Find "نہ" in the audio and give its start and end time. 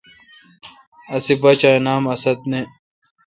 2.51-2.59